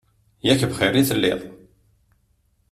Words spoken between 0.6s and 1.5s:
bxir i telliḍ!